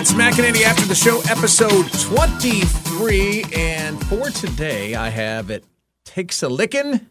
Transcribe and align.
It's 0.00 0.12
McEnany 0.12 0.62
after 0.62 0.86
the 0.86 0.94
show, 0.94 1.20
episode 1.28 1.92
23. 2.02 3.44
And 3.52 4.00
for 4.06 4.30
today, 4.30 4.94
I 4.94 5.08
have 5.08 5.50
It 5.50 5.64
Takes 6.04 6.40
a 6.44 6.48
Lickin', 6.48 7.08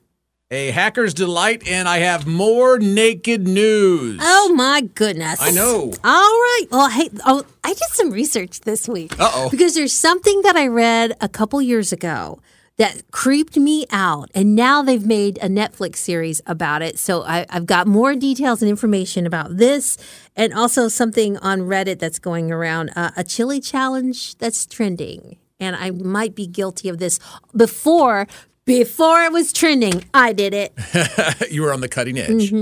a 0.49 0.71
hacker's 0.71 1.13
delight, 1.13 1.67
and 1.67 1.85
I 1.85 1.97
have 1.97 2.25
more 2.25 2.79
naked 2.79 3.45
news. 3.45 4.21
Oh 4.23 4.53
my 4.55 4.79
goodness. 4.95 5.41
I 5.41 5.51
know. 5.51 5.91
All 6.01 6.13
right. 6.13 6.65
Well, 6.71 6.89
hey, 6.89 7.09
oh, 7.25 7.43
I 7.61 7.73
did 7.73 7.89
some 7.89 8.09
research 8.09 8.61
this 8.61 8.88
week. 8.88 9.19
Uh-oh. 9.19 9.49
Because 9.49 9.75
there's 9.75 9.91
something 9.91 10.43
that 10.43 10.55
I 10.55 10.67
read 10.67 11.11
a 11.19 11.27
couple 11.27 11.61
years 11.61 11.91
ago 11.91 12.39
that 12.78 13.09
creeped 13.12 13.57
me 13.57 13.86
out. 13.91 14.30
And 14.36 14.55
now 14.55 14.82
they've 14.82 15.05
made 15.05 15.38
a 15.39 15.48
Netflix 15.48 15.98
series 15.98 16.41
about 16.46 16.82
it. 16.82 17.00
So 17.00 17.23
I, 17.23 17.46
I've 17.50 17.66
got 17.66 17.88
more 17.88 18.16
details 18.16 18.62
and 18.62 18.70
information 18.70 19.26
about 19.26 19.57
this 19.57 19.98
and 20.36 20.54
also 20.54 20.88
something 20.88 21.38
on 21.38 21.62
Reddit 21.62 22.00
that's 22.00 22.20
going 22.20 22.52
around 22.52 22.91
uh, 22.95 23.12
a 23.18 23.23
chili 23.23 23.59
challenge 23.59 24.38
that's 24.38 24.66
trending. 24.66 25.38
And 25.59 25.76
I 25.76 25.90
might 25.90 26.35
be 26.35 26.45
guilty 26.45 26.88
of 26.88 26.99
this 26.99 27.20
before. 27.55 28.27
Before 28.66 29.23
it 29.23 29.32
was 29.32 29.52
trending, 29.52 30.05
I 30.13 30.34
did 30.34 30.54
it. 30.54 30.73
you 31.52 31.63
were 31.63 31.73
on 31.73 31.82
the 31.82 31.88
cutting 31.88 32.20
edge. 32.20 32.54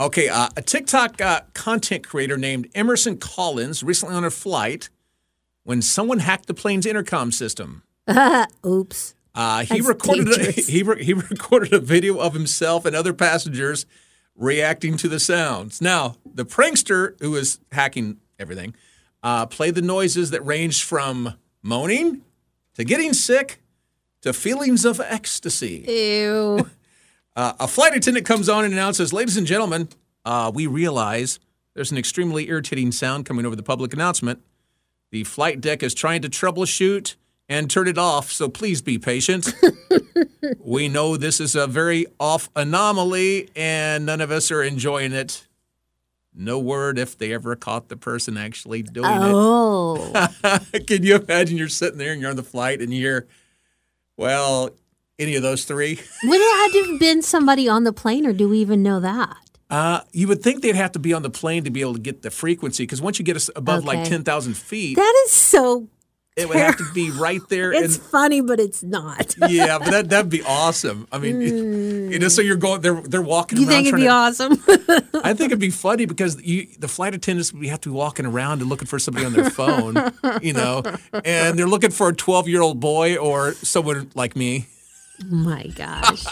Okay, 0.00 0.28
uh, 0.28 0.48
a 0.56 0.62
TikTok 0.62 1.20
uh, 1.20 1.40
content 1.54 2.06
creator 2.06 2.36
named 2.36 2.68
Emerson 2.74 3.16
Collins 3.16 3.82
recently 3.82 4.14
on 4.14 4.24
a 4.24 4.30
flight 4.30 4.90
when 5.64 5.80
someone 5.80 6.20
hacked 6.20 6.46
the 6.46 6.54
plane's 6.54 6.86
intercom 6.86 7.32
system. 7.32 7.82
Oops. 8.66 9.14
Uh, 9.38 9.64
he 9.64 9.80
recorded 9.80 10.28
a, 10.36 10.50
he 10.60 10.82
re- 10.82 11.04
he 11.04 11.14
recorded 11.14 11.72
a 11.72 11.78
video 11.78 12.18
of 12.18 12.34
himself 12.34 12.84
and 12.84 12.96
other 12.96 13.12
passengers 13.12 13.86
reacting 14.34 14.96
to 14.96 15.08
the 15.08 15.20
sounds. 15.20 15.80
Now, 15.80 16.16
the 16.26 16.44
prankster 16.44 17.14
who 17.20 17.30
was 17.30 17.60
hacking 17.70 18.18
everything 18.40 18.74
uh, 19.22 19.46
played 19.46 19.76
the 19.76 19.82
noises 19.82 20.32
that 20.32 20.44
ranged 20.44 20.82
from 20.82 21.34
moaning 21.62 22.22
to 22.74 22.82
getting 22.82 23.12
sick 23.12 23.62
to 24.22 24.32
feelings 24.32 24.84
of 24.84 25.00
ecstasy. 25.00 25.84
Ew. 25.88 26.68
Uh, 27.36 27.52
a 27.60 27.68
flight 27.68 27.94
attendant 27.94 28.26
comes 28.26 28.48
on 28.48 28.64
and 28.64 28.72
announces, 28.72 29.12
"Ladies 29.12 29.36
and 29.36 29.46
gentlemen, 29.46 29.88
uh, 30.24 30.50
we 30.52 30.66
realize 30.66 31.38
there's 31.72 31.92
an 31.92 31.96
extremely 31.96 32.48
irritating 32.48 32.90
sound 32.90 33.26
coming 33.26 33.46
over 33.46 33.54
the 33.54 33.62
public 33.62 33.92
announcement. 33.92 34.42
The 35.12 35.22
flight 35.22 35.60
deck 35.60 35.84
is 35.84 35.94
trying 35.94 36.20
to 36.22 36.28
troubleshoot 36.28 37.14
and 37.48 37.70
turn 37.70 37.88
it 37.88 37.98
off, 37.98 38.30
so 38.30 38.48
please 38.48 38.82
be 38.82 38.98
patient. 38.98 39.52
we 40.60 40.88
know 40.88 41.16
this 41.16 41.40
is 41.40 41.54
a 41.54 41.66
very 41.66 42.06
off 42.20 42.50
anomaly, 42.54 43.48
and 43.56 44.04
none 44.06 44.20
of 44.20 44.30
us 44.30 44.50
are 44.50 44.62
enjoying 44.62 45.12
it. 45.12 45.46
No 46.34 46.58
word 46.58 46.98
if 46.98 47.18
they 47.18 47.32
ever 47.32 47.56
caught 47.56 47.88
the 47.88 47.96
person 47.96 48.36
actually 48.36 48.82
doing 48.82 49.06
it. 49.10 49.32
Oh. 49.34 50.30
it. 50.72 50.86
Can 50.86 51.02
you 51.02 51.16
imagine 51.16 51.56
you're 51.56 51.68
sitting 51.68 51.98
there 51.98 52.12
and 52.12 52.20
you're 52.20 52.30
on 52.30 52.36
the 52.36 52.42
flight 52.42 52.80
and 52.80 52.92
you 52.92 53.00
hear, 53.00 53.26
well, 54.16 54.70
any 55.18 55.34
of 55.34 55.42
those 55.42 55.64
three? 55.64 55.98
Would 56.24 56.40
it 56.40 56.56
have 56.60 56.72
to 56.72 56.92
have 56.92 57.00
been 57.00 57.22
somebody 57.22 57.68
on 57.68 57.84
the 57.84 57.92
plane, 57.92 58.26
or 58.26 58.32
do 58.32 58.48
we 58.48 58.58
even 58.58 58.82
know 58.82 59.00
that? 59.00 59.36
Uh, 59.70 60.00
you 60.12 60.26
would 60.28 60.42
think 60.42 60.62
they'd 60.62 60.74
have 60.74 60.92
to 60.92 60.98
be 60.98 61.12
on 61.12 61.20
the 61.22 61.28
plane 61.28 61.62
to 61.64 61.70
be 61.70 61.82
able 61.82 61.92
to 61.92 62.00
get 62.00 62.22
the 62.22 62.30
frequency 62.30 62.84
because 62.84 63.02
once 63.02 63.18
you 63.18 63.24
get 63.24 63.36
us 63.36 63.50
above 63.54 63.84
like 63.84 64.02
10,000 64.02 64.56
feet, 64.56 64.96
That 64.96 65.22
is 65.26 65.32
so. 65.32 65.88
It 66.38 66.48
would 66.48 66.56
have 66.56 66.76
to 66.78 66.84
be 66.94 67.10
right 67.10 67.40
there. 67.48 67.72
It's 67.72 67.96
and, 67.96 68.04
funny, 68.04 68.40
but 68.40 68.60
it's 68.60 68.82
not. 68.82 69.34
yeah, 69.48 69.78
but 69.78 69.90
that, 69.90 70.08
that'd 70.10 70.30
be 70.30 70.42
awesome. 70.42 71.06
I 71.12 71.18
mean, 71.18 71.40
you 71.40 72.18
know, 72.18 72.28
so 72.28 72.40
you're 72.42 72.56
going, 72.56 72.80
they're, 72.80 73.00
they're 73.02 73.20
walking 73.22 73.58
Mm. 73.58 73.60
You 73.62 73.68
around. 73.68 73.76
think 73.76 73.86
it'd 73.88 74.00
be 74.00 74.04
to- 74.04 74.08
awesome? 74.08 75.20
I 75.24 75.34
think 75.34 75.46
it'd 75.50 75.58
be 75.58 75.70
funny 75.70 76.06
because 76.06 76.40
you, 76.42 76.66
the 76.78 76.88
flight 76.88 77.14
attendants 77.14 77.52
would 77.52 77.66
have 77.66 77.80
to 77.82 77.88
be 77.90 77.94
walking 77.94 78.24
around 78.26 78.60
and 78.60 78.68
looking 78.70 78.86
for 78.86 78.98
somebody 78.98 79.26
on 79.26 79.32
their 79.32 79.50
phone, 79.50 79.96
you 80.42 80.52
know, 80.52 80.82
and 81.24 81.58
they're 81.58 81.66
looking 81.68 81.90
for 81.90 82.08
a 82.08 82.14
12 82.14 82.48
year 82.48 82.62
old 82.62 82.80
boy 82.80 83.16
or 83.16 83.52
someone 83.54 84.10
like 84.14 84.36
me. 84.36 84.66
my 85.28 85.66
gosh. 85.74 86.24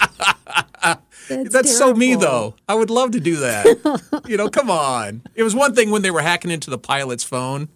That's, 1.28 1.50
That's 1.52 1.76
so 1.76 1.92
me, 1.92 2.14
though. 2.14 2.54
I 2.68 2.74
would 2.76 2.90
love 2.90 3.10
to 3.12 3.20
do 3.20 3.36
that. 3.36 4.22
you 4.28 4.36
know, 4.36 4.48
come 4.48 4.70
on. 4.70 5.22
It 5.34 5.42
was 5.42 5.56
one 5.56 5.74
thing 5.74 5.90
when 5.90 6.02
they 6.02 6.10
were 6.12 6.20
hacking 6.20 6.52
into 6.52 6.70
the 6.70 6.78
pilot's 6.78 7.24
phone. 7.24 7.68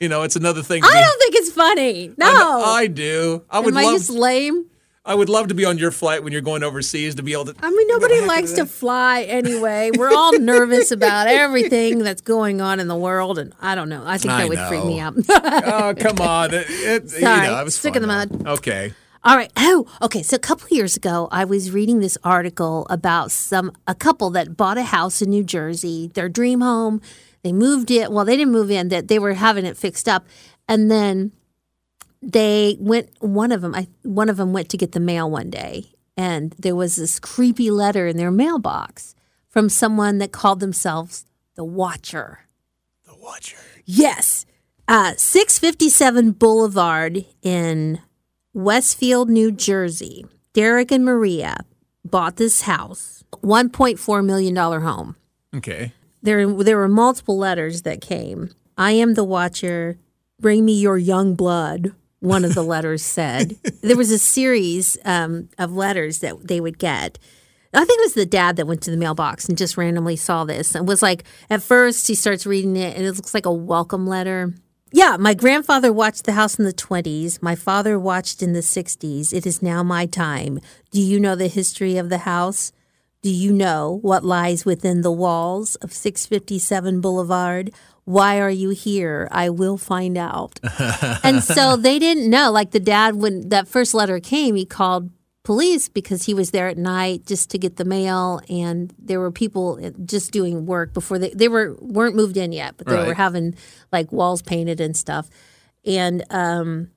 You 0.00 0.08
know, 0.08 0.22
it's 0.22 0.36
another 0.36 0.62
thing. 0.62 0.82
I 0.84 0.88
be- 0.88 1.00
don't 1.00 1.18
think 1.18 1.34
it's 1.36 1.50
funny. 1.52 2.12
No. 2.18 2.26
I, 2.26 2.80
I 2.80 2.86
do. 2.86 3.42
I 3.50 3.60
would 3.60 3.74
Am 3.74 3.78
I 3.78 3.84
love. 3.84 3.94
just 3.94 4.10
lame? 4.10 4.66
I 5.06 5.14
would 5.14 5.28
love 5.28 5.46
to 5.48 5.54
be 5.54 5.64
on 5.64 5.78
your 5.78 5.92
flight 5.92 6.24
when 6.24 6.32
you're 6.32 6.42
going 6.42 6.64
overseas 6.64 7.14
to 7.14 7.22
be 7.22 7.32
able 7.32 7.44
to. 7.46 7.54
I 7.62 7.70
mean, 7.70 7.86
nobody 7.86 8.20
likes 8.22 8.52
to 8.54 8.66
fly 8.66 9.22
anyway. 9.22 9.92
We're 9.96 10.10
all 10.12 10.32
nervous 10.40 10.90
about 10.90 11.28
everything 11.28 12.00
that's 12.00 12.20
going 12.22 12.60
on 12.60 12.80
in 12.80 12.88
the 12.88 12.96
world, 12.96 13.38
and 13.38 13.54
I 13.60 13.76
don't 13.76 13.88
know. 13.88 14.02
I 14.04 14.18
think 14.18 14.32
I 14.32 14.40
that 14.42 14.48
would 14.48 14.58
freak 14.68 14.84
me 14.84 14.98
out. 14.98 15.14
Oh, 15.28 15.94
come 15.96 16.18
on. 16.20 16.52
It, 16.52 16.66
it, 16.68 17.02
you 17.04 17.08
Sorry. 17.20 17.46
know, 17.46 17.54
I 17.54 17.62
was 17.62 17.76
Stick 17.76 17.94
in 17.94 18.02
the 18.02 18.08
mud. 18.08 18.46
Okay. 18.48 18.92
All 19.26 19.36
right. 19.36 19.50
Oh, 19.56 19.86
okay. 20.02 20.22
So 20.22 20.36
a 20.36 20.38
couple 20.38 20.66
of 20.66 20.70
years 20.70 20.96
ago, 20.96 21.26
I 21.32 21.44
was 21.44 21.72
reading 21.72 21.98
this 21.98 22.16
article 22.22 22.86
about 22.88 23.32
some 23.32 23.72
a 23.84 23.94
couple 23.94 24.30
that 24.30 24.56
bought 24.56 24.78
a 24.78 24.84
house 24.84 25.20
in 25.20 25.30
New 25.30 25.42
Jersey, 25.42 26.12
their 26.14 26.28
dream 26.28 26.60
home. 26.60 27.00
They 27.42 27.52
moved 27.52 27.90
it. 27.90 28.12
Well, 28.12 28.24
they 28.24 28.36
didn't 28.36 28.52
move 28.52 28.70
in. 28.70 28.88
That 28.88 29.08
they 29.08 29.18
were 29.18 29.34
having 29.34 29.66
it 29.66 29.76
fixed 29.76 30.08
up, 30.08 30.24
and 30.68 30.92
then 30.92 31.32
they 32.22 32.76
went. 32.78 33.10
One 33.18 33.50
of 33.50 33.62
them, 33.62 33.74
I 33.74 33.88
one 34.04 34.28
of 34.28 34.36
them 34.36 34.52
went 34.52 34.68
to 34.68 34.76
get 34.76 34.92
the 34.92 35.00
mail 35.00 35.28
one 35.28 35.50
day, 35.50 35.86
and 36.16 36.54
there 36.56 36.76
was 36.76 36.94
this 36.94 37.18
creepy 37.18 37.68
letter 37.68 38.06
in 38.06 38.16
their 38.16 38.30
mailbox 38.30 39.16
from 39.48 39.68
someone 39.68 40.18
that 40.18 40.30
called 40.30 40.60
themselves 40.60 41.26
the 41.56 41.64
Watcher. 41.64 42.42
The 43.04 43.16
Watcher. 43.16 43.58
Yes. 43.84 44.46
Uh, 44.86 45.14
657 45.16 46.30
Boulevard 46.30 47.24
in 47.42 48.00
Westfield, 48.56 49.28
New 49.28 49.52
Jersey. 49.52 50.24
Derek 50.54 50.90
and 50.90 51.04
Maria 51.04 51.58
bought 52.06 52.36
this 52.36 52.62
house, 52.62 53.22
$1.4 53.42 54.24
million 54.24 54.56
home. 54.56 55.14
Okay. 55.54 55.92
There, 56.22 56.50
there 56.64 56.78
were 56.78 56.88
multiple 56.88 57.36
letters 57.36 57.82
that 57.82 58.00
came. 58.00 58.48
I 58.78 58.92
am 58.92 59.12
the 59.12 59.24
watcher. 59.24 59.98
Bring 60.40 60.64
me 60.64 60.72
your 60.72 60.96
young 60.96 61.34
blood. 61.34 61.92
One 62.20 62.46
of 62.46 62.54
the 62.54 62.62
letters 62.64 63.02
said. 63.02 63.58
There 63.82 63.94
was 63.94 64.10
a 64.10 64.18
series 64.18 64.96
um, 65.04 65.50
of 65.58 65.72
letters 65.72 66.20
that 66.20 66.48
they 66.48 66.58
would 66.58 66.78
get. 66.78 67.18
I 67.74 67.84
think 67.84 68.00
it 68.00 68.06
was 68.06 68.14
the 68.14 68.24
dad 68.24 68.56
that 68.56 68.66
went 68.66 68.80
to 68.84 68.90
the 68.90 68.96
mailbox 68.96 69.50
and 69.50 69.58
just 69.58 69.76
randomly 69.76 70.16
saw 70.16 70.44
this 70.44 70.74
and 70.74 70.88
was 70.88 71.02
like, 71.02 71.24
at 71.50 71.62
first 71.62 72.08
he 72.08 72.14
starts 72.14 72.46
reading 72.46 72.76
it 72.76 72.96
and 72.96 73.04
it 73.04 73.12
looks 73.12 73.34
like 73.34 73.44
a 73.44 73.52
welcome 73.52 74.06
letter. 74.06 74.54
Yeah, 74.92 75.16
my 75.18 75.34
grandfather 75.34 75.92
watched 75.92 76.24
the 76.24 76.32
house 76.32 76.58
in 76.58 76.64
the 76.64 76.72
20s. 76.72 77.42
My 77.42 77.54
father 77.54 77.98
watched 77.98 78.42
in 78.42 78.52
the 78.52 78.60
60s. 78.60 79.32
It 79.32 79.44
is 79.44 79.60
now 79.60 79.82
my 79.82 80.06
time. 80.06 80.60
Do 80.92 81.00
you 81.00 81.18
know 81.18 81.34
the 81.34 81.48
history 81.48 81.96
of 81.96 82.08
the 82.08 82.18
house? 82.18 82.72
Do 83.20 83.30
you 83.30 83.52
know 83.52 83.98
what 84.02 84.24
lies 84.24 84.64
within 84.64 85.02
the 85.02 85.10
walls 85.10 85.74
of 85.76 85.92
657 85.92 87.00
Boulevard? 87.00 87.72
Why 88.04 88.40
are 88.40 88.50
you 88.50 88.70
here? 88.70 89.26
I 89.32 89.50
will 89.50 89.76
find 89.76 90.16
out. 90.16 90.60
and 91.24 91.42
so 91.42 91.74
they 91.76 91.98
didn't 91.98 92.30
know. 92.30 92.52
Like 92.52 92.70
the 92.70 92.78
dad, 92.78 93.16
when 93.16 93.48
that 93.48 93.66
first 93.66 93.94
letter 93.94 94.20
came, 94.20 94.54
he 94.54 94.64
called 94.64 95.10
police 95.46 95.88
because 95.88 96.24
he 96.24 96.34
was 96.34 96.50
there 96.50 96.66
at 96.66 96.76
night 96.76 97.24
just 97.24 97.50
to 97.50 97.58
get 97.58 97.76
the 97.76 97.84
mail, 97.84 98.40
and 98.50 98.92
there 98.98 99.20
were 99.20 99.30
people 99.30 99.78
just 100.04 100.32
doing 100.32 100.66
work 100.66 100.92
before 100.92 101.20
they 101.20 101.30
they 101.30 101.46
were 101.46 101.76
weren't 101.80 102.16
moved 102.16 102.36
in 102.36 102.50
yet, 102.50 102.74
but 102.76 102.88
they 102.88 103.06
were 103.06 103.14
having 103.14 103.54
like 103.92 104.10
walls 104.10 104.42
painted 104.42 104.80
and 104.80 104.96
stuff. 104.96 105.30
And 105.84 106.24
um, 106.30 106.90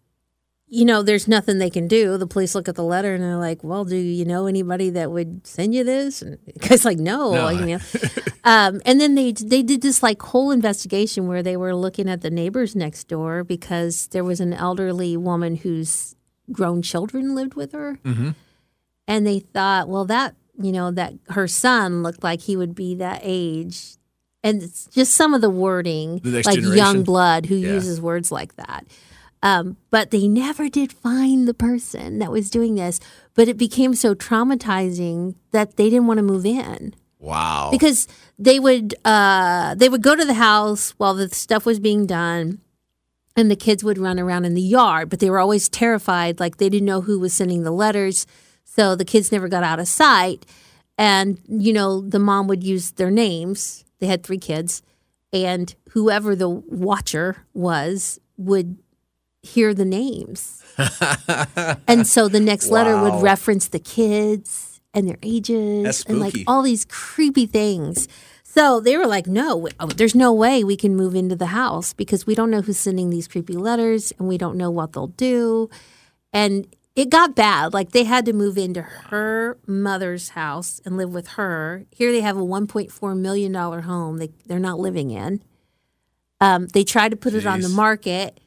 you 0.65 0.83
know, 0.83 1.03
there's 1.03 1.27
nothing 1.27 1.59
they 1.59 1.69
can 1.69 1.87
do. 1.87 2.17
The 2.17 2.25
police 2.25 2.55
look 2.55 2.67
at 2.67 2.73
the 2.73 2.83
letter 2.83 3.13
and 3.13 3.23
they're 3.23 3.37
like, 3.37 3.63
"Well, 3.63 3.85
do 3.85 3.95
you 3.95 4.25
know 4.25 4.47
anybody 4.47 4.89
that 4.89 5.11
would 5.11 5.45
send 5.45 5.75
you 5.75 5.83
this?" 5.83 6.23
And 6.23 6.39
the 6.47 6.67
guy's 6.67 6.85
like, 6.85 6.97
"No." 6.97 7.31
No. 7.31 7.49
You 7.49 7.77
know. 7.77 7.79
um, 8.43 8.81
and 8.83 8.99
then 8.99 9.13
they 9.13 9.31
they 9.31 9.61
did 9.61 9.83
this 9.83 10.01
like 10.01 10.23
whole 10.23 10.49
investigation 10.49 11.27
where 11.27 11.43
they 11.43 11.55
were 11.55 11.75
looking 11.75 12.09
at 12.09 12.21
the 12.21 12.31
neighbors 12.31 12.75
next 12.75 13.03
door 13.09 13.43
because 13.43 14.07
there 14.07 14.23
was 14.23 14.39
an 14.39 14.53
elderly 14.53 15.15
woman 15.17 15.55
whose 15.55 16.15
grown 16.51 16.81
children 16.81 17.35
lived 17.35 17.53
with 17.55 17.71
her, 17.73 17.99
and 19.07 19.25
they 19.27 19.39
thought, 19.39 19.87
well, 19.89 20.05
that 20.05 20.35
you 20.61 20.71
know 20.71 20.91
that 20.91 21.13
her 21.29 21.47
son 21.47 22.03
looked 22.03 22.23
like 22.23 22.41
he 22.41 22.55
would 22.57 22.75
be 22.75 22.95
that 22.95 23.21
age. 23.23 23.95
And 24.41 24.63
it's 24.63 24.85
just 24.85 25.13
some 25.15 25.33
of 25.33 25.41
the 25.41 25.49
wording, 25.49 26.19
The 26.23 26.31
like 26.31 26.45
generation. 26.55 26.77
young 26.77 27.03
blood, 27.03 27.47
who 27.47 27.55
Yeah. 27.55 27.73
uses 27.73 27.99
words 27.99 28.31
like 28.31 28.55
that. 28.55 28.85
Um, 29.43 29.75
but 29.89 30.11
they 30.11 30.29
never 30.29 30.69
did 30.69 30.93
find 30.93 31.45
the 31.45 31.53
person 31.53 32.19
that 32.19 32.31
was 32.31 32.49
doing 32.49 32.75
this. 32.75 33.01
But 33.35 33.49
it 33.49 33.57
became 33.57 33.95
so 33.95 34.15
traumatizing 34.15 35.35
that 35.51 35.75
they 35.75 35.89
didn't 35.89 36.07
want 36.07 36.19
to 36.19 36.23
move 36.23 36.45
in 36.45 36.93
Wow. 37.19 37.67
because 37.71 38.07
they 38.37 38.59
would 38.61 38.95
uh, 39.05 39.75
they 39.75 39.89
would 39.89 40.01
go 40.01 40.15
to 40.15 40.23
the 40.25 40.33
house 40.35 40.91
while 40.97 41.13
the 41.15 41.27
stuff 41.29 41.65
was 41.65 41.79
being 41.79 42.05
done, 42.05 42.59
and 43.39 43.49
the 43.49 43.55
kids 43.55 43.83
would 43.83 43.97
run 43.97 44.19
around 44.19 44.45
in 44.45 44.53
the 44.53 44.61
yard. 44.61 45.09
But 45.09 45.19
they 45.19 45.29
were 45.29 45.39
always 45.39 45.69
terrified, 45.69 46.39
like 46.39 46.57
they 46.57 46.69
didn't 46.69 46.85
know 46.85 47.01
who 47.01 47.19
was 47.19 47.33
sending 47.33 47.63
the 47.63 47.71
letters, 47.71 48.27
so 48.65 48.95
the 48.95 49.05
kids 49.05 49.31
never 49.31 49.47
got 49.47 49.63
out 49.63 49.79
of 49.79 49.87
sight. 49.87 50.45
And 50.97 51.39
you 51.47 51.73
know, 51.73 52.01
the 52.01 52.19
mom 52.19 52.47
would 52.47 52.63
use 52.63 52.91
their 52.91 53.11
names. 53.11 53.85
They 53.99 54.07
had 54.07 54.23
three 54.23 54.37
kids, 54.37 54.81
and 55.31 55.73
whoever 55.91 56.35
the 56.35 56.49
watcher 56.49 57.45
was 57.53 58.19
would 58.37 58.77
hear 59.41 59.73
the 59.73 59.85
names. 59.85 60.61
and 61.87 62.05
so 62.05 62.27
the 62.27 62.39
next 62.41 62.69
letter 62.69 62.95
Wow. 62.95 63.03
would 63.15 63.23
reference 63.23 63.67
the 63.69 63.79
kids 63.79 64.81
and 64.93 65.07
their 65.07 65.17
ages 65.23 66.03
and 66.07 66.19
like 66.19 66.33
all 66.47 66.61
these 66.61 66.85
creepy 66.85 67.45
things. 67.45 68.07
So 68.51 68.79
they 68.79 68.97
were 68.97 69.05
like, 69.05 69.27
no, 69.27 69.67
oh, 69.79 69.85
there's 69.85 70.15
no 70.15 70.33
way 70.33 70.63
we 70.63 70.75
can 70.75 70.95
move 70.95 71.13
into 71.13 71.35
the 71.35 71.45
house 71.45 71.93
because 71.93 72.25
we 72.25 72.33
don't 72.33 72.49
know 72.49 72.63
who's 72.63 72.79
sending 72.79 73.11
these 73.11 73.27
creepy 73.27 73.53
letters 73.53 74.11
and 74.17 74.27
we 74.27 74.39
don't 74.39 74.57
know 74.57 74.71
what 74.71 74.93
they'll 74.93 75.05
do. 75.05 75.69
And 76.33 76.65
it 76.95 77.11
got 77.11 77.35
bad. 77.35 77.75
Like 77.75 77.91
they 77.91 78.05
had 78.05 78.25
to 78.25 78.33
move 78.33 78.57
into 78.57 78.81
her 78.81 79.59
mother's 79.67 80.29
house 80.29 80.81
and 80.83 80.97
live 80.97 81.13
with 81.13 81.27
her. 81.27 81.85
Here 81.91 82.11
they 82.11 82.21
have 82.21 82.37
a 82.37 82.41
$1.4 82.41 83.17
million 83.19 83.53
home 83.53 84.17
they, 84.17 84.31
they're 84.47 84.57
not 84.57 84.79
living 84.79 85.11
in. 85.11 85.43
Um, 86.41 86.65
they 86.69 86.83
tried 86.83 87.09
to 87.09 87.17
put 87.17 87.35
it 87.35 87.45
on 87.45 87.61
the 87.61 87.69
market, 87.69 88.39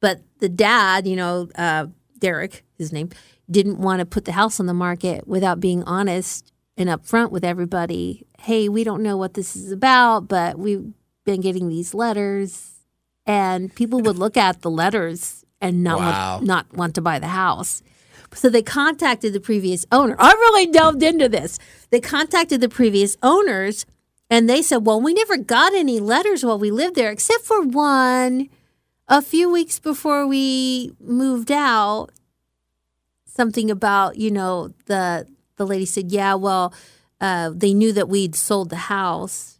but 0.00 0.20
the 0.38 0.48
dad, 0.48 1.04
you 1.08 1.16
know, 1.16 1.48
uh, 1.56 1.86
Derek, 2.20 2.64
his 2.76 2.92
name, 2.92 3.10
didn't 3.50 3.78
want 3.78 3.98
to 3.98 4.06
put 4.06 4.24
the 4.24 4.32
house 4.32 4.60
on 4.60 4.66
the 4.66 4.74
market 4.74 5.26
without 5.26 5.58
being 5.58 5.82
honest 5.82 6.52
and 6.78 6.88
upfront 6.88 7.30
with 7.30 7.44
everybody. 7.44 8.24
Hey, 8.38 8.68
we 8.68 8.84
don't 8.84 9.02
know 9.02 9.16
what 9.16 9.34
this 9.34 9.56
is 9.56 9.72
about, 9.72 10.28
but 10.28 10.58
we've 10.58 10.92
been 11.24 11.40
getting 11.40 11.68
these 11.68 11.92
letters, 11.92 12.76
and 13.26 13.74
people 13.74 14.00
would 14.00 14.16
look 14.16 14.36
at 14.36 14.62
the 14.62 14.70
letters 14.70 15.44
and 15.60 15.82
not 15.82 15.98
Wow. 15.98 16.34
want, 16.36 16.46
not 16.46 16.72
want 16.72 16.94
to 16.94 17.00
buy 17.02 17.18
the 17.18 17.26
house. 17.28 17.82
So 18.32 18.48
they 18.48 18.62
contacted 18.62 19.32
the 19.32 19.40
previous 19.40 19.84
owner. 19.90 20.14
I 20.18 20.32
really 20.32 20.66
delved 20.66 21.02
into 21.02 21.28
this. 21.28 21.58
They 21.90 22.00
contacted 22.00 22.60
the 22.60 22.68
previous 22.68 23.16
owners 23.22 23.84
and 24.30 24.48
they 24.48 24.60
said, 24.62 24.86
Well, 24.86 25.00
we 25.00 25.14
never 25.14 25.38
got 25.38 25.74
any 25.74 25.98
letters 25.98 26.44
while 26.44 26.58
we 26.58 26.70
lived 26.70 26.94
there, 26.94 27.10
except 27.10 27.44
for 27.44 27.62
one 27.62 28.50
a 29.08 29.22
few 29.22 29.50
weeks 29.50 29.78
before 29.78 30.26
we 30.26 30.92
moved 31.00 31.50
out. 31.50 32.10
Something 33.24 33.70
about, 33.70 34.16
you 34.16 34.30
know, 34.30 34.74
the 34.86 35.26
the 35.58 35.66
lady 35.66 35.84
said, 35.84 36.10
Yeah, 36.10 36.34
well, 36.34 36.72
uh, 37.20 37.50
they 37.54 37.74
knew 37.74 37.92
that 37.92 38.08
we'd 38.08 38.34
sold 38.34 38.70
the 38.70 38.76
house. 38.76 39.58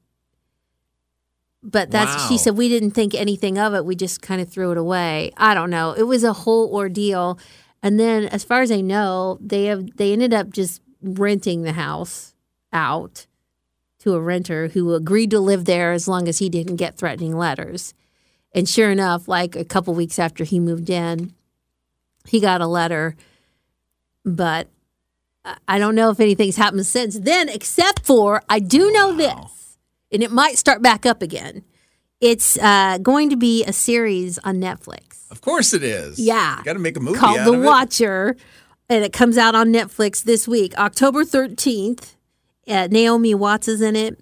But 1.63 1.91
that's 1.91 2.29
she 2.29 2.39
said 2.39 2.57
we 2.57 2.69
didn't 2.69 2.93
think 2.93 3.15
anything 3.15 3.59
of 3.59 3.75
it. 3.75 3.85
We 3.85 3.97
just 3.97 4.23
kind 4.23 4.41
of 4.41 4.49
threw 4.49 4.71
it 4.71 4.79
away. 4.79 5.33
I 5.37 5.55
don't 5.55 5.71
know. 5.71 5.93
It 5.93 6.05
was 6.05 6.23
a 6.23 6.33
whole 6.33 6.73
ordeal. 6.73 7.39
And 7.83 7.99
then 7.99 8.25
as 8.27 8.45
far 8.45 8.63
as 8.63 8.71
I 8.71 8.81
know, 8.81 9.39
they 9.41 9.65
have 9.65 9.97
they 9.97 10.13
ended 10.13 10.33
up 10.33 10.51
just 10.51 10.81
renting 11.03 11.63
the 11.63 11.73
house 11.73 12.35
out 12.73 13.27
to 14.01 14.15
a 14.15 14.21
renter 14.21 14.69
who 14.69 14.95
agreed 14.95 15.31
to 15.33 15.41
live 15.41 15.65
there 15.65 15.93
as 15.93 16.07
long 16.07 16.29
as 16.29 16.39
he 16.39 16.49
didn't 16.49 16.77
get 16.77 16.97
threatening 16.97 17.37
letters. 17.37 17.93
And 18.55 18.69
sure 18.69 18.91
enough, 18.91 19.29
like 19.29 19.57
a 19.57 19.65
couple 19.65 19.95
weeks 19.95 20.19
after 20.19 20.45
he 20.45 20.61
moved 20.61 20.89
in, 20.89 21.35
he 22.27 22.41
got 22.41 22.61
a 22.61 22.67
letter. 22.67 23.17
But 24.25 24.69
I- 25.67 25.79
don't 25.79 25.95
know 25.95 26.11
if 26.11 26.21
anything's 26.21 26.57
happened 26.57 26.87
since 26.87 27.19
then, 27.19 27.49
except 27.49 28.05
for 28.05 28.43
I 28.49 28.59
do 28.59 28.91
know 28.93 29.15
this, 29.17 29.79
and 30.13 30.23
it 30.23 30.31
might 30.31 30.59
start 30.59 30.83
back 30.83 31.07
up 31.07 31.23
again. 31.23 31.65
It's 32.21 32.59
uh, 32.59 32.99
going 32.99 33.31
to 33.31 33.37
be 33.37 33.65
a 33.65 33.73
series 33.73 34.39
on 34.39 34.57
Netflix 34.57 35.31
Of 35.31 35.41
course 35.41 35.73
it 35.73 35.85
is. 35.85 36.19
Yeah. 36.19 36.61
Got 36.65 36.73
to 36.73 36.79
make 36.81 36.97
a 36.97 37.01
movie 37.01 37.19
called 37.19 37.39
out 37.39 37.45
The 37.45 37.53
of 37.53 37.63
it. 37.63 37.67
Watcher, 37.67 38.37
and 38.89 39.05
it 39.05 39.13
comes 39.13 39.39
out 39.39 39.55
on 39.55 39.69
Netflix 39.73 40.25
this 40.25 40.49
week, 40.49 40.77
October 40.79 41.25
13th. 41.25 42.15
Uh, 42.67 42.89
Naomi 42.91 43.35
Watts 43.35 43.69
is 43.69 43.81
in 43.81 43.95
it. 43.97 44.19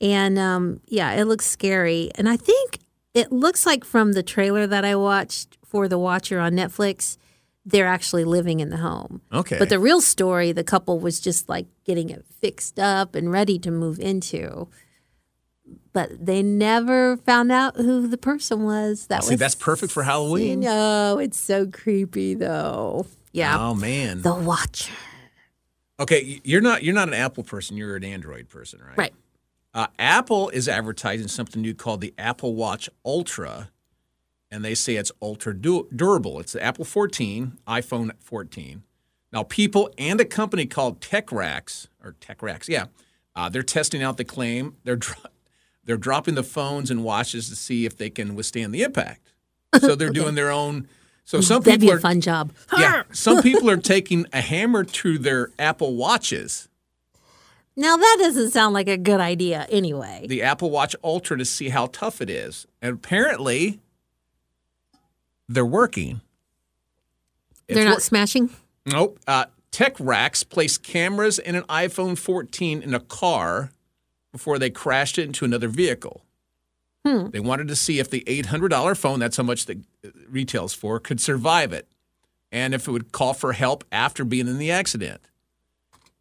And 0.00 0.38
um, 0.38 0.80
yeah, 0.86 1.12
it 1.12 1.24
looks 1.24 1.46
scary. 1.46 2.10
And 2.16 2.28
I 2.28 2.36
think 2.36 2.78
it 3.14 3.30
looks 3.32 3.66
like 3.66 3.84
from 3.84 4.12
the 4.12 4.22
trailer 4.22 4.66
that 4.66 4.84
I 4.84 4.94
watched 4.96 5.58
for 5.64 5.88
The 5.88 5.98
Watcher 5.98 6.38
on 6.38 6.52
Netflix, 6.52 7.16
they're 7.64 7.86
actually 7.86 8.24
living 8.24 8.60
in 8.60 8.70
the 8.70 8.76
home. 8.76 9.20
Okay. 9.32 9.58
But 9.58 9.68
the 9.68 9.78
real 9.78 10.00
story, 10.00 10.52
the 10.52 10.64
couple 10.64 10.98
was 10.98 11.20
just 11.20 11.48
like 11.48 11.66
getting 11.84 12.10
it 12.10 12.24
fixed 12.40 12.78
up 12.78 13.14
and 13.14 13.30
ready 13.30 13.58
to 13.60 13.70
move 13.70 13.98
into. 13.98 14.68
But 15.92 16.24
they 16.24 16.42
never 16.42 17.18
found 17.18 17.52
out 17.52 17.76
who 17.76 18.08
the 18.08 18.16
person 18.18 18.64
was. 18.64 19.06
That 19.06 19.24
See, 19.24 19.34
was 19.34 19.40
that's 19.40 19.54
perfect 19.54 19.92
for 19.92 20.02
Halloween. 20.02 20.62
You 20.62 20.68
no, 20.68 21.18
it's 21.18 21.38
so 21.38 21.66
creepy 21.66 22.34
though. 22.34 23.06
Yeah. 23.32 23.56
Oh 23.58 23.74
man. 23.74 24.22
The 24.22 24.34
Watcher. 24.34 24.92
Okay, 26.00 26.40
you're 26.42 26.60
not 26.60 26.82
you're 26.82 26.94
not 26.94 27.08
an 27.08 27.14
Apple 27.14 27.44
person. 27.44 27.76
You're 27.76 27.96
an 27.96 28.04
Android 28.04 28.48
person, 28.48 28.80
right? 28.80 28.98
Right. 28.98 29.14
Uh, 29.74 29.86
Apple 29.98 30.48
is 30.50 30.68
advertising 30.68 31.28
something 31.28 31.62
new 31.62 31.74
called 31.74 32.00
the 32.00 32.12
Apple 32.18 32.54
Watch 32.54 32.90
Ultra, 33.06 33.70
and 34.52 34.64
they 34.64 34.74
say 34.74 34.94
it's 34.96 35.10
ultra 35.20 35.52
du- 35.58 35.88
durable. 35.94 36.38
It's 36.38 36.52
the 36.52 36.62
Apple 36.62 36.84
14, 36.84 37.58
iPhone 37.66 38.12
14. 38.20 38.82
Now, 39.32 39.42
people 39.42 39.90
and 39.96 40.20
a 40.20 40.24
company 40.26 40.66
called 40.66 41.00
TechRax 41.00 41.88
or 42.04 42.12
TechRax, 42.20 42.68
yeah, 42.68 42.86
uh, 43.34 43.48
they're 43.48 43.62
testing 43.62 44.02
out 44.02 44.18
the 44.18 44.24
claim. 44.24 44.76
They're 44.84 44.96
dro- 44.96 45.16
they're 45.84 45.96
dropping 45.96 46.34
the 46.34 46.44
phones 46.44 46.90
and 46.90 47.02
watches 47.02 47.48
to 47.48 47.56
see 47.56 47.86
if 47.86 47.96
they 47.96 48.10
can 48.10 48.34
withstand 48.36 48.74
the 48.74 48.82
impact. 48.82 49.32
So 49.80 49.94
they're 49.96 50.10
doing 50.22 50.34
their 50.34 50.50
own. 50.50 50.86
So 51.24 51.40
some 51.40 51.62
That'd 51.62 51.80
be 51.80 51.86
people 51.86 51.94
a 51.94 51.98
are 51.98 52.00
fun 52.00 52.20
job. 52.20 52.52
yeah, 52.78 53.04
some 53.12 53.42
people 53.42 53.70
are 53.70 53.76
taking 53.78 54.26
a 54.34 54.40
hammer 54.42 54.84
to 54.84 55.18
their 55.18 55.48
Apple 55.58 55.94
Watches, 55.96 56.68
Now 57.74 57.96
that 57.96 58.16
doesn't 58.20 58.50
sound 58.50 58.74
like 58.74 58.88
a 58.88 58.98
good 58.98 59.20
idea 59.20 59.66
anyway. 59.70 60.26
the 60.28 60.42
Apple 60.42 60.70
Watch 60.70 60.94
Ultra, 61.02 61.38
to 61.38 61.44
see 61.46 61.70
how 61.70 61.86
tough 61.86 62.20
it 62.20 62.28
is. 62.28 62.66
And 62.82 62.94
apparently, 62.96 63.80
they're 65.54 65.66
working. 65.66 66.20
It's 67.68 67.76
They're 67.76 67.84
not 67.84 67.96
wor- 67.96 68.00
smashing. 68.00 68.50
Nope. 68.86 69.18
Uh, 69.26 69.46
TechRax 69.70 70.48
placed 70.48 70.82
cameras 70.82 71.38
in 71.38 71.54
an 71.54 71.62
iPhone 71.64 72.18
14 72.18 72.82
in 72.82 72.94
a 72.94 73.00
car 73.00 73.70
before 74.32 74.58
they 74.58 74.70
crashed 74.70 75.18
it 75.18 75.24
into 75.24 75.44
another 75.44 75.68
vehicle. 75.68 76.24
Hmm. 77.06 77.30
They 77.30 77.40
wanted 77.40 77.68
to 77.68 77.76
see 77.76 77.98
if 77.98 78.10
the 78.10 78.22
$800 78.26 78.96
phone, 78.96 79.18
that's 79.18 79.36
how 79.36 79.42
much 79.42 79.66
the 79.66 79.80
retails 80.28 80.72
for, 80.74 81.00
could 81.00 81.20
survive 81.20 81.72
it 81.72 81.88
and 82.50 82.74
if 82.74 82.86
it 82.86 82.90
would 82.92 83.12
call 83.12 83.32
for 83.34 83.54
help 83.54 83.82
after 83.90 84.24
being 84.24 84.46
in 84.46 84.58
the 84.58 84.70
accident. 84.70 85.20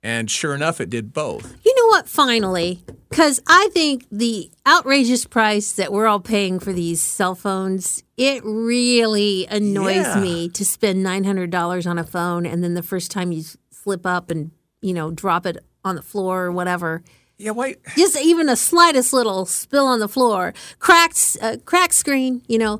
And 0.02 0.32
sure 0.32 0.56
enough, 0.56 0.80
it 0.82 0.90
did 0.90 1.14
both. 1.14 1.56
You 1.64 1.71
what? 1.92 2.08
Finally, 2.08 2.82
because 3.10 3.42
I 3.48 3.68
think 3.74 4.06
the 4.12 4.50
outrageous 4.66 5.26
price 5.26 5.74
that 5.74 5.92
we're 5.92 6.08
all 6.08 6.22
paying 6.22 6.58
for 6.60 6.72
these 6.72 7.02
cell 7.02 7.36
phones, 7.36 8.02
it 8.16 8.42
really 8.46 9.46
annoys 9.48 9.96
Yeah. 9.98 10.22
me 10.22 10.48
to 10.50 10.64
spend 10.66 11.04
nine 11.04 11.26
hundred 11.26 11.50
dollars 11.52 11.86
on 11.86 11.98
a 12.00 12.06
phone, 12.06 12.46
and 12.46 12.64
then 12.64 12.76
the 12.76 12.82
first 12.84 13.12
time 13.12 13.34
you 13.34 13.44
slip 13.72 14.06
up 14.06 14.32
and 14.32 14.52
you 14.82 14.94
know 14.94 15.12
drop 15.12 15.46
it 15.46 15.58
on 15.84 15.96
the 15.96 16.02
floor 16.02 16.46
or 16.46 16.52
whatever, 16.54 17.04
Yeah, 17.38 17.52
wait. 17.52 17.80
just 17.98 18.18
even 18.18 18.48
a 18.48 18.56
slightest 18.56 19.12
little 19.12 19.46
spill 19.46 19.86
on 19.88 20.00
the 20.00 20.08
floor, 20.08 20.54
cracked, 20.80 21.38
uh, 21.42 21.58
cracked 21.66 21.94
screen, 21.94 22.42
you 22.48 22.58
know, 22.58 22.80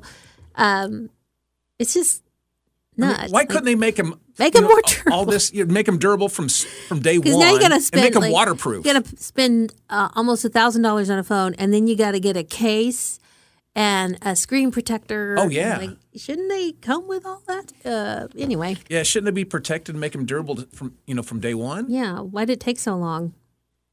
um, 0.54 1.10
it's 1.78 1.92
just 1.92 2.22
nuts. 2.96 3.30
Why 3.30 3.44
couldn't 3.44 3.64
they 3.66 3.74
make 3.74 3.96
them 3.96 4.18
Make 4.38 4.56
'em 4.56 4.64
more 4.64 4.80
durable. 4.86 5.12
All 5.12 5.24
this, 5.26 5.52
you 5.52 5.64
know, 5.64 5.72
make 5.72 5.86
them 5.86 5.98
durable 5.98 6.28
from 6.28 6.48
from 6.48 7.00
day 7.00 7.18
one. 7.18 7.38
Now 7.38 7.52
you 7.52 7.60
got 7.60 7.68
to 7.68 7.74
and 7.74 7.82
spend 7.82 8.02
make 8.04 8.12
them 8.14 8.22
like, 8.22 8.32
waterproof. 8.32 8.84
You 8.86 8.92
got 8.94 9.04
to 9.04 9.16
spend 9.22 9.74
uh, 9.90 10.08
almost 10.14 10.44
a 10.44 10.48
thousand 10.48 10.82
dollars 10.82 11.10
on 11.10 11.18
a 11.18 11.24
phone, 11.24 11.54
and 11.54 11.72
then 11.72 11.86
you 11.86 11.96
got 11.96 12.12
to 12.12 12.20
get 12.20 12.36
a 12.36 12.44
case 12.44 13.18
and 13.74 14.18
a 14.22 14.36
screen 14.36 14.70
protector. 14.70 15.34
Oh, 15.38 15.48
yeah. 15.48 15.78
like, 15.78 15.96
shouldn't 16.14 16.50
they 16.50 16.72
come 16.72 17.08
with 17.08 17.24
all 17.24 17.42
that? 17.46 17.72
Uh, 17.84 18.28
anyway, 18.38 18.76
yeah, 18.88 19.02
shouldn't 19.02 19.28
it 19.28 19.32
be 19.34 19.44
protected 19.44 19.94
and 19.94 20.00
make 20.00 20.12
them 20.12 20.24
durable 20.26 20.56
to- 20.56 20.66
from 20.72 20.94
you 21.06 21.14
know 21.14 21.22
from 21.22 21.40
day 21.40 21.54
one? 21.54 21.86
yeah. 21.90 22.20
Why 22.20 22.44
did 22.44 22.54
it 22.54 22.60
take 22.60 22.78
so 22.78 22.96
long? 22.96 23.34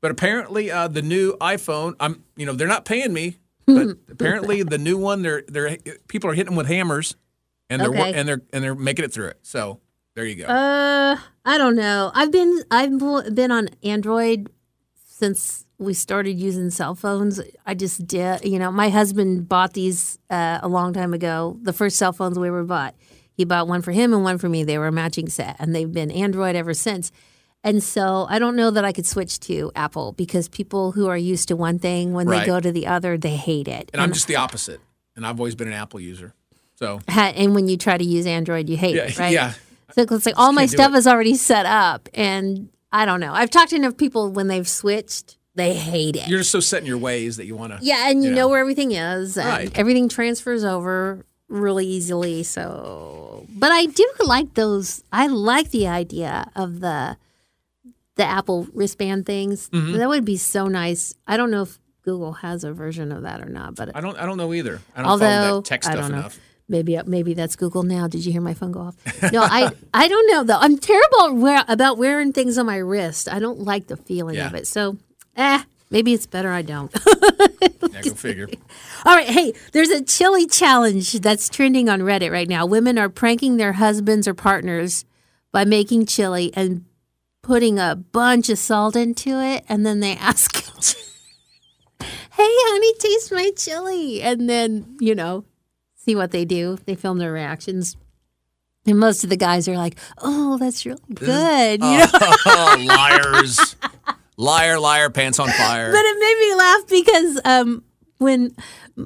But 0.01 0.12
apparently, 0.12 0.72
uh, 0.72 0.88
the 0.88 1.01
new 1.01 1.36
iPhone, 1.41 1.96
I'm 2.00 2.24
you 2.38 2.46
know 2.46 2.53
they're 2.53 2.67
not 2.67 2.86
paying 2.86 3.12
me, 3.12 3.38
but 3.65 3.98
apparently 4.10 4.63
the 4.63 4.77
new 4.77 4.98
one, 4.98 5.22
they're 5.22 5.43
they're 5.48 5.75
people 6.08 6.29
are 6.29 6.34
hitting 6.34 6.51
them 6.51 6.55
with 6.55 6.67
hammers, 6.67 7.15
and 7.69 7.81
they're 7.81 7.89
Okay. 7.89 8.13
and 8.13 8.27
they're 8.27 8.41
and 8.53 8.63
they're 8.63 8.75
making 8.75 9.03
it 9.03 9.12
through 9.12 9.27
it. 9.27 9.39
So 9.43 9.79
there 10.19 10.27
you 10.27 10.35
go. 10.35 10.45
Uh, 10.45 11.17
I 11.45 11.57
don't 11.57 11.77
know. 11.77 12.11
I've 12.13 12.31
been 12.31 12.61
I've 12.69 12.99
been 13.33 13.51
on 13.51 13.69
Android 13.83 14.49
since 15.07 15.65
we 15.77 15.93
started 15.93 16.38
using 16.38 16.69
cell 16.71 16.93
phones. 16.93 17.39
I 17.65 17.73
just 17.73 18.05
did. 18.05 18.43
You 18.43 18.59
know, 18.59 18.69
my 18.69 18.89
husband 18.89 19.47
bought 19.47 19.73
these 19.73 20.19
uh, 20.29 20.59
a 20.61 20.67
long 20.67 20.91
time 20.91 21.13
ago. 21.13 21.57
The 21.61 21.71
first 21.71 21.95
cell 21.95 22.11
phones 22.11 22.38
we 22.38 22.49
ever 22.49 22.63
bought. 22.65 22.95
He 23.31 23.45
bought 23.45 23.69
one 23.69 23.81
for 23.81 23.93
him 23.93 24.13
and 24.13 24.25
one 24.25 24.38
for 24.38 24.49
me. 24.49 24.65
They 24.65 24.77
were 24.77 24.88
a 24.88 24.91
matching 24.91 25.29
set, 25.29 25.55
and 25.57 25.73
they've 25.73 25.91
been 25.91 26.11
Android 26.11 26.57
ever 26.57 26.73
since. 26.73 27.13
And 27.63 27.81
so 27.81 28.25
I 28.29 28.39
don't 28.39 28.57
know 28.57 28.71
that 28.71 28.83
I 28.83 28.91
could 28.91 29.05
switch 29.05 29.39
to 29.41 29.71
Apple 29.73 30.11
because 30.11 30.49
people 30.49 30.91
who 30.91 31.07
are 31.07 31.17
used 31.17 31.47
to 31.47 31.55
one 31.55 31.79
thing, 31.79 32.11
when 32.11 32.27
Right. 32.27 32.41
they 32.41 32.45
go 32.45 32.59
to 32.59 32.73
the 32.73 32.88
other, 32.88 33.17
they 33.17 33.38
hate 33.38 33.69
it. 33.69 33.89
and 33.93 34.01
I'm 34.01 34.11
just 34.11 34.27
the 34.27 34.35
opposite, 34.35 34.81
and 35.15 35.25
I've 35.25 35.39
always 35.39 35.55
been 35.55 35.69
an 35.69 35.73
Apple 35.73 36.01
user. 36.01 36.33
So 36.75 36.99
and 37.07 37.55
when 37.55 37.69
you 37.69 37.77
try 37.77 37.97
to 37.97 38.03
use 38.03 38.25
Android, 38.25 38.67
you 38.67 38.75
hate 38.75 38.95
yeah, 38.95 39.03
it, 39.03 39.17
right? 39.17 39.31
yeah. 39.33 39.53
It's 40.01 40.25
like 40.25 40.38
all 40.38 40.51
my 40.53 40.65
stuff 40.65 40.94
it. 40.94 40.98
is 40.98 41.08
already 41.08 41.36
set 41.36 41.65
up, 41.65 42.10
and 42.13 42.70
I 42.91 43.06
don't 43.06 43.20
know. 43.20 43.34
I've 43.34 43.50
talked 43.50 43.70
to 43.72 43.75
enough 43.75 43.98
people 43.98 44.32
when 44.32 44.48
they've 44.48 44.68
switched 44.68 45.38
They 45.56 45.74
hate 45.74 46.15
it. 46.15 46.27
You're 46.27 46.39
just 46.39 46.51
so 46.51 46.60
set 46.60 46.82
in 46.82 46.86
your 46.88 46.98
ways 46.98 47.38
that 47.38 47.46
you 47.46 47.56
want 47.56 47.74
to. 47.74 47.79
yeah, 47.82 48.10
and 48.10 48.24
you 48.24 48.29
you 48.29 48.36
know 48.36 48.41
know. 48.44 48.50
where 48.50 48.60
everything 48.60 48.91
is. 48.91 49.38
And 49.38 49.48
Right. 49.48 49.77
Everything 49.77 50.10
transfers 50.10 50.63
over 50.63 51.25
really 51.48 51.86
easily. 51.86 52.44
So, 52.44 53.46
but 53.50 53.72
I 53.72 53.86
do 53.88 54.10
like 54.25 54.53
those. 54.53 55.03
I 55.12 55.27
like 55.27 55.72
the 55.72 55.88
idea 55.88 56.50
of 56.56 56.79
the 56.79 57.18
the 58.15 58.25
Apple 58.25 58.68
wristband 58.74 59.25
things. 59.25 59.70
Mm-hmm. 59.70 59.98
That 59.98 60.10
would 60.10 60.25
be 60.25 60.38
so 60.38 60.68
nice. 60.68 61.13
I 61.27 61.38
don't 61.38 61.51
know 61.51 61.63
if 61.63 61.79
Google 62.03 62.34
has 62.34 62.63
a 62.63 62.74
version 62.74 63.12
of 63.12 63.24
that 63.24 63.41
or 63.41 63.50
not, 63.50 63.75
but 63.75 63.96
I 63.96 64.01
don't. 64.01 64.18
I 64.18 64.25
don't 64.25 64.38
know 64.38 64.53
either. 64.53 64.82
I 64.96 65.01
don't 65.01 65.12
although 65.12 65.25
follow 65.25 65.62
that 65.62 65.65
tech 65.65 65.84
stuff 65.84 66.10
enough. 66.10 66.39
Maybe 66.69 66.97
maybe 67.05 67.33
that's 67.33 67.55
Google 67.55 67.81
now. 67.83 68.07
Did 68.07 68.23
you 68.25 68.31
hear 68.31 68.41
my 68.41 68.53
phone 68.53 68.71
go 68.71 68.81
off? 68.81 68.95
No, 69.33 69.41
I 69.41 69.71
I 69.93 70.07
don't 70.07 70.27
know 70.31 70.43
though. 70.43 70.59
I'm 70.59 70.77
terrible 70.77 71.35
wear, 71.35 71.65
about 71.67 71.97
wearing 71.97 72.31
things 72.31 72.57
on 72.59 72.67
my 72.67 72.77
wrist. 72.77 73.27
I 73.27 73.39
don't 73.39 73.59
like 73.61 73.88
the 73.88 73.97
feeling 73.97 74.35
Yeah. 74.35 74.45
of 74.47 74.53
it. 74.53 74.67
So, 74.67 74.97
eh, 75.35 75.63
maybe 75.89 76.13
it's 76.13 76.27
better 76.27 76.51
I 76.51 76.61
don't. 76.61 76.93
Yeah, 77.91 78.01
go 78.03 78.13
figure. 78.13 78.47
All 79.05 79.15
right, 79.15 79.27
hey, 79.27 79.53
there's 79.73 79.89
a 79.89 80.01
chili 80.03 80.45
challenge 80.45 81.13
that's 81.13 81.49
trending 81.49 81.89
on 81.89 82.01
Reddit 82.01 82.31
right 82.31 82.47
now. 82.47 82.65
Women 82.67 82.97
are 82.99 83.09
pranking 83.09 83.57
their 83.57 83.73
husbands 83.73 84.27
or 84.27 84.33
partners 84.35 85.05
by 85.51 85.65
making 85.65 86.05
chili 86.05 86.51
and 86.53 86.85
putting 87.41 87.79
a 87.79 87.95
bunch 87.95 88.49
of 88.49 88.59
salt 88.59 88.95
into 88.95 89.41
it, 89.41 89.65
and 89.67 89.85
then 89.85 89.99
they 90.01 90.15
ask, 90.17 90.55
"Hey, 91.99 92.07
honey, 92.38 92.93
taste 92.99 93.31
my 93.31 93.51
chili," 93.57 94.21
and 94.21 94.47
then 94.49 94.95
you 94.99 95.15
know, 95.15 95.45
see 96.10 96.16
what 96.16 96.32
they 96.32 96.46
do. 96.46 96.78
They 96.86 96.96
film 96.96 97.20
their 97.20 97.32
reactions. 97.32 97.96
And 98.86 98.98
most 98.98 99.24
of 99.24 99.30
the 99.30 99.38
guys 99.38 99.68
are 99.68 99.78
like, 99.78 100.00
"Oh, 100.20 100.58
that's 100.58 100.86
really 100.86 101.01
good," 101.13 101.84
you 101.84 101.98
know. 101.98 102.08
oh, 102.13 102.75
liars! 102.88 103.75
Liar, 104.38 104.80
liar, 104.80 105.10
pants 105.10 105.38
on 105.38 105.50
fire. 105.50 105.92
but 105.92 106.01
it 106.04 106.18
made 106.20 106.48
me 106.48 106.56
laugh 106.56 106.88
because 106.88 107.42
um, 107.46 107.84
when 108.18 108.56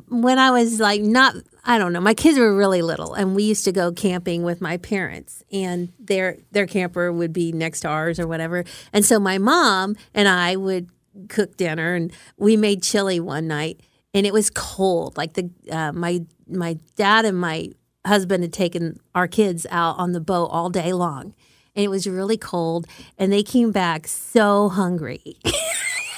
when 0.07 0.39
I 0.39 0.51
was 0.51 0.79
like 0.79 1.01
not 1.01 1.35
I 1.65 1.77
don't 1.77 1.91
know 1.91 1.99
my 1.99 2.13
kids 2.13 2.37
were 2.37 2.55
really 2.55 2.81
little 2.81 3.13
and 3.13 3.35
we 3.35 3.43
used 3.43 3.65
to 3.65 3.71
go 3.71 3.91
camping 3.91 4.43
with 4.43 4.61
my 4.61 4.77
parents 4.77 5.43
and 5.51 5.91
their 5.99 6.37
their 6.51 6.67
camper 6.67 7.11
would 7.11 7.33
be 7.33 7.51
next 7.51 7.81
to 7.81 7.89
ours 7.89 8.19
or 8.19 8.27
whatever 8.27 8.63
and 8.91 9.03
so 9.03 9.19
my 9.19 9.37
mom 9.37 9.95
and 10.13 10.27
I 10.27 10.55
would 10.55 10.89
cook 11.29 11.57
dinner 11.57 11.95
and 11.95 12.11
we 12.37 12.57
made 12.57 12.83
chili 12.83 13.19
one 13.19 13.47
night 13.47 13.81
and 14.13 14.25
it 14.25 14.33
was 14.33 14.49
cold 14.49 15.17
like 15.17 15.33
the 15.33 15.49
uh, 15.71 15.91
my 15.91 16.25
my 16.47 16.77
dad 16.95 17.25
and 17.25 17.39
my 17.39 17.69
husband 18.05 18.43
had 18.43 18.53
taken 18.53 18.99
our 19.15 19.27
kids 19.27 19.65
out 19.69 19.97
on 19.97 20.11
the 20.11 20.19
boat 20.19 20.47
all 20.47 20.69
day 20.69 20.93
long. 20.93 21.33
And 21.75 21.83
it 21.83 21.87
was 21.89 22.05
really 22.05 22.37
cold 22.37 22.85
and 23.17 23.31
they 23.31 23.43
came 23.43 23.71
back 23.71 24.07
so 24.07 24.69
hungry. 24.69 25.37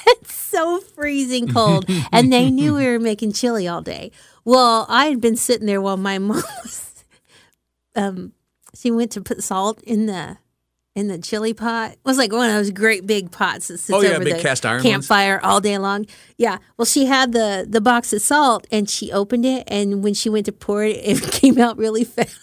It's 0.08 0.32
so 0.32 0.78
freezing 0.78 1.48
cold. 1.48 1.84
And 2.12 2.32
they 2.32 2.48
knew 2.48 2.74
we 2.74 2.86
were 2.86 3.00
making 3.00 3.32
chili 3.32 3.66
all 3.66 3.82
day. 3.82 4.12
Well 4.44 4.86
i 4.88 5.06
had 5.06 5.20
been 5.20 5.36
sitting 5.36 5.66
there 5.66 5.80
while 5.80 5.96
my 5.96 6.18
mom 6.28 6.42
was 6.62 7.04
um 7.96 8.32
she 8.74 8.90
went 8.92 9.10
to 9.12 9.20
put 9.20 9.42
salt 9.42 9.82
in 9.82 10.06
the 10.06 10.38
in 10.96 11.06
the 11.08 11.18
chili 11.18 11.52
pot. 11.54 11.92
It 11.92 11.98
was 12.04 12.18
like 12.18 12.32
one 12.32 12.48
of 12.48 12.56
those 12.56 12.70
great 12.70 13.06
big 13.06 13.30
pots 13.30 13.68
that 13.68 13.78
sits 13.78 13.90
Oh, 13.96 14.00
yeah, 14.00 14.16
over 14.16 14.24
the 14.24 14.38
cast 14.40 14.64
iron 14.66 14.78
ones. 14.78 14.86
campfire 14.90 15.38
all 15.44 15.60
day 15.60 15.78
long. 15.78 16.06
Yeah. 16.38 16.58
Well 16.76 16.86
she 16.86 17.06
had 17.06 17.32
the 17.32 17.66
the 17.68 17.80
box 17.80 18.12
of 18.12 18.22
salt 18.22 18.66
and 18.72 18.88
she 18.90 19.12
opened 19.12 19.44
it 19.44 19.64
and 19.68 20.02
when 20.02 20.14
she 20.14 20.28
went 20.28 20.46
to 20.46 20.52
pour 20.52 20.82
it 20.82 20.96
it 21.04 21.22
came 21.32 21.58
out 21.58 21.76
really 21.76 22.02
fast. 22.02 22.36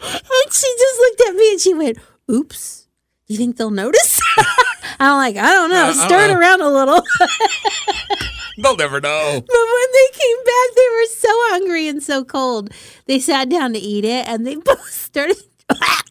And 0.00 0.52
she 0.52 0.74
just 0.78 0.98
looked 1.00 1.20
at 1.28 1.34
me 1.34 1.50
and 1.52 1.60
she 1.60 1.74
went 1.74 1.98
oops. 2.30 2.86
Do 3.26 3.34
you 3.34 3.38
think 3.38 3.56
they'll 3.56 3.70
notice? 3.70 4.20
I'm 5.00 5.16
like 5.16 5.36
i 5.36 5.50
don't 5.50 5.70
know. 5.70 5.86
Uh, 5.86 5.92
stir 5.94 6.30
it 6.30 6.36
around 6.36 6.60
a 6.60 6.68
little. 6.68 7.02
They'll 8.58 8.76
never 8.76 9.00
know. 9.00 9.40
But 9.46 9.48
when 9.48 9.92
they 9.94 10.18
came 10.18 10.36
back, 10.44 10.76
they 10.76 10.88
were 10.90 11.06
so 11.06 11.28
hungry 11.50 11.88
and 11.88 12.02
so 12.02 12.22
cold. 12.22 12.70
They 13.06 13.18
sat 13.18 13.48
down 13.48 13.72
to 13.72 13.78
eat 13.78 14.04
it, 14.04 14.28
and 14.28 14.46
they 14.46 14.56
both 14.56 14.90
started 14.90 15.38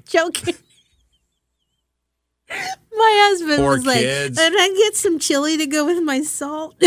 choking. 0.08 0.56
My 2.94 3.28
husband 3.30 3.58
Poor 3.58 3.72
was 3.76 3.86
like, 3.86 4.00
kids. 4.00 4.38
"And 4.40 4.54
I 4.58 4.68
get 4.78 4.96
some 4.96 5.18
chili 5.20 5.58
to 5.58 5.66
go 5.66 5.86
with 5.86 6.04
my 6.04 6.22
salt." 6.22 6.76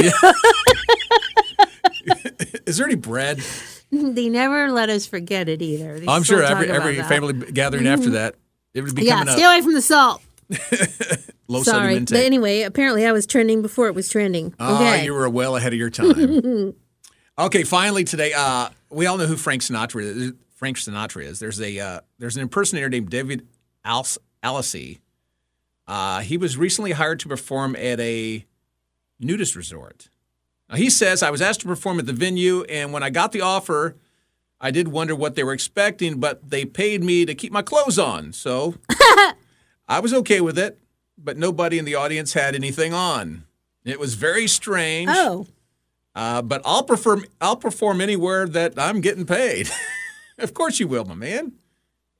Is 2.66 2.76
there 2.76 2.86
any 2.86 2.94
bread? 2.96 3.40
they 3.90 4.28
never 4.28 4.70
let 4.70 4.90
us 4.90 5.06
forget 5.06 5.48
it 5.48 5.62
either. 5.62 6.00
They 6.00 6.06
I'm 6.08 6.22
sure 6.22 6.42
every 6.42 6.70
every 6.70 6.96
that. 6.96 7.08
family 7.08 7.32
gathering 7.52 7.86
after 7.86 8.10
that, 8.10 8.34
it 8.74 8.82
would 8.82 8.94
be 8.94 9.04
Yeah, 9.04 9.22
stay 9.24 9.42
up. 9.44 9.52
away 9.52 9.62
from 9.62 9.74
the 9.74 9.82
salt. 9.82 10.20
Low 11.48 11.62
Sorry, 11.62 12.00
but 12.00 12.12
anyway, 12.12 12.62
apparently 12.62 13.06
I 13.06 13.12
was 13.12 13.26
trending 13.26 13.62
before 13.62 13.86
it 13.88 13.94
was 13.94 14.08
trending. 14.08 14.54
Ah, 14.58 14.76
Okay, 14.76 15.04
you 15.04 15.12
were 15.14 15.28
well 15.28 15.56
ahead 15.56 15.72
of 15.72 15.78
your 15.78 15.90
time. 15.90 16.74
okay, 17.38 17.64
finally 17.64 18.04
today, 18.04 18.32
uh, 18.34 18.68
we 18.90 19.06
all 19.06 19.16
know 19.18 19.26
who 19.26 19.36
Frank 19.36 19.62
Sinatra 19.62 20.02
is. 20.02 20.32
Frank 20.54 20.76
Sinatra 20.78 21.24
is. 21.24 21.38
There's 21.40 21.60
a 21.60 21.78
uh, 21.78 22.00
there's 22.18 22.36
an 22.36 22.42
impersonator 22.42 22.88
named 22.88 23.10
David 23.10 23.46
Alice 23.84 24.18
Alicey. 24.42 25.00
Uh, 25.86 26.20
he 26.20 26.36
was 26.36 26.56
recently 26.56 26.92
hired 26.92 27.20
to 27.20 27.28
perform 27.28 27.76
at 27.76 28.00
a 28.00 28.44
nudist 29.20 29.54
resort. 29.56 30.08
Now, 30.70 30.76
he 30.76 30.88
says, 30.88 31.22
I 31.22 31.30
was 31.30 31.42
asked 31.42 31.60
to 31.60 31.66
perform 31.66 31.98
at 31.98 32.06
the 32.06 32.12
venue, 32.12 32.62
and 32.64 32.92
when 32.92 33.02
I 33.02 33.10
got 33.10 33.32
the 33.32 33.42
offer, 33.42 33.96
I 34.60 34.70
did 34.70 34.88
wonder 34.88 35.14
what 35.14 35.34
they 35.34 35.44
were 35.44 35.52
expecting, 35.52 36.18
but 36.20 36.48
they 36.48 36.64
paid 36.64 37.04
me 37.04 37.26
to 37.26 37.34
keep 37.34 37.52
my 37.52 37.60
clothes 37.62 37.98
on. 37.98 38.32
So 38.32 38.76
I 39.88 40.00
was 40.00 40.14
okay 40.14 40.40
with 40.40 40.58
it, 40.58 40.78
but 41.18 41.36
nobody 41.36 41.78
in 41.78 41.84
the 41.84 41.94
audience 41.96 42.32
had 42.32 42.54
anything 42.54 42.94
on. 42.94 43.44
It 43.84 44.00
was 44.00 44.14
very 44.14 44.46
strange. 44.46 45.10
oh, 45.12 45.46
Uh, 46.14 46.40
but 46.40 46.62
I'll 46.64 46.84
perform. 46.84 47.26
I'll 47.42 47.56
perform 47.56 48.00
anywhere 48.00 48.46
that 48.48 48.78
I'm 48.78 49.02
getting 49.02 49.26
paid. 49.26 49.68
of 50.38 50.54
course 50.54 50.80
you 50.80 50.88
will, 50.88 51.04
my 51.04 51.14
man. 51.14 51.52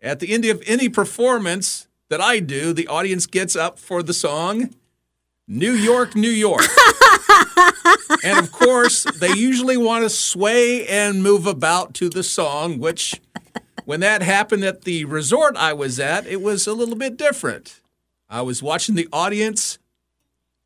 At 0.02 0.21
the 0.21 0.35
end 0.35 0.44
of 0.44 0.62
any 0.66 0.90
performance 0.90 1.87
that 2.11 2.20
I 2.20 2.40
do, 2.40 2.73
the 2.73 2.88
audience 2.88 3.26
gets 3.26 3.56
up 3.56 3.78
for 3.78 4.02
the 4.02 4.14
song 4.14 4.75
"New 5.46 5.73
York, 5.73 6.14
New 6.14 6.30
York," 6.30 6.64
and 8.25 8.38
of 8.38 8.52
course 8.52 9.04
they 9.18 9.32
usually 9.32 9.76
want 9.76 10.04
to 10.04 10.11
sway 10.11 10.87
and 10.87 11.23
move 11.23 11.46
about 11.46 11.94
to 11.94 12.08
the 12.08 12.23
song. 12.23 12.78
Which, 12.78 13.20
when 13.84 14.00
that 14.00 14.23
happened 14.23 14.64
at 14.64 14.82
the 14.82 15.04
resort 15.04 15.56
I 15.56 15.73
was 15.73 15.99
at, 16.00 16.26
it 16.26 16.40
was 16.42 16.66
a 16.66 16.73
little 16.73 16.96
bit 16.96 17.16
different. 17.16 17.80
I 18.28 18.42
was 18.42 18.62
watching 18.62 18.94
the 18.94 19.08
audience 19.12 19.78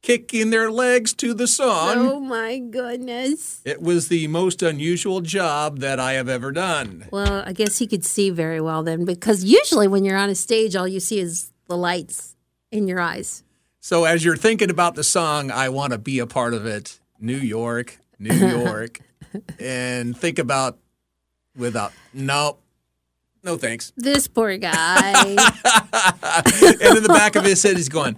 kicking 0.02 0.50
their 0.50 0.70
legs 0.70 1.12
to 1.14 1.34
the 1.34 1.46
song. 1.46 1.94
oh 1.96 2.20
my 2.20 2.58
goodness. 2.58 3.60
It 3.64 3.82
was 3.82 4.08
the 4.08 4.26
most 4.28 4.62
unusual 4.62 5.20
job 5.20 5.80
that 5.80 5.98
I 5.98 6.12
have 6.14 6.28
ever 6.28 6.52
done. 6.52 7.06
Well, 7.10 7.42
I 7.44 7.52
guess 7.52 7.78
he 7.78 7.86
could 7.86 8.04
see 8.04 8.30
very 8.30 8.60
well 8.60 8.82
then, 8.82 9.04
because 9.04 9.44
usually 9.44 9.88
when 9.88 10.04
you're 10.04 10.16
on 10.16 10.30
a 10.30 10.34
stage, 10.34 10.76
all 10.76 10.88
you 10.88 11.00
see 11.00 11.18
is 11.18 11.52
the 11.66 11.76
lights 11.76 12.36
in 12.70 12.86
your 12.88 13.00
eyes. 13.00 13.42
So 13.80 14.04
as 14.04 14.24
you're 14.24 14.36
thinking 14.36 14.70
about 14.70 14.94
the 14.94 15.04
song, 15.04 15.50
I 15.50 15.68
want 15.68 15.92
to 15.92 15.98
be 15.98 16.18
a 16.18 16.26
part 16.26 16.54
of 16.54 16.66
it. 16.66 17.00
New 17.20 17.36
York, 17.36 17.98
New 18.18 18.34
York, 18.64 19.00
and 19.58 20.16
think 20.16 20.38
about 20.38 20.78
without 21.56 21.92
no, 22.14 22.58
no 23.42 23.56
thanks. 23.56 23.92
This 23.96 24.28
poor 24.28 24.56
guy. 24.56 25.12
and 25.24 25.36
in 26.96 27.02
the 27.02 27.08
back 27.08 27.34
of 27.36 27.44
his 27.44 27.62
head, 27.62 27.76
he's 27.76 27.88
going, 27.88 28.16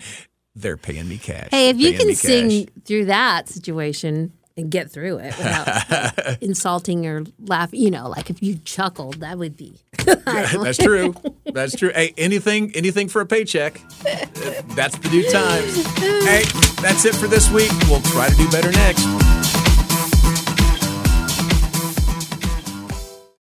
"They're 0.55 0.77
paying 0.77 1.09
me 1.09 1.19
cash." 1.19 1.49
hey, 1.51 1.69
if 1.69 1.79
you 1.79 1.93
can 1.95 2.15
sing 2.15 2.67
cash." 2.67 2.75
through 2.85 3.07
that 3.07 3.49
situation 3.49 4.33
and 4.57 4.71
get 4.71 4.91
through 4.91 5.19
it 5.19 5.37
without 5.39 6.39
insulting 6.43 7.07
or 7.07 7.25
laughing, 7.41 7.81
you 7.81 7.91
know, 7.91 8.09
like 8.09 8.31
if 8.31 8.43
you 8.43 8.57
chuckled, 8.65 9.21
that 9.21 9.39
would 9.39 9.57
be. 9.57 9.75
that's 10.05 10.79
true. 10.79 11.15
That's 11.47 11.77
true. 11.77 11.91
Hey, 11.95 12.15
anything, 12.19 12.73
anything 12.75 13.09
for 13.09 13.21
a 13.21 13.27
paycheck. 13.27 13.81
That's 14.75 14.99
the 14.99 15.09
new 15.11 15.29
times. 15.31 15.87
Hey, 15.99 16.43
that's 16.83 17.05
it 17.05 17.15
for 17.15 17.27
this 17.27 17.51
week. 17.51 17.71
We'll 17.89 18.03
try 18.03 18.29
to 18.29 18.37
do 18.37 18.51
better 18.51 18.73
next. 18.73 19.07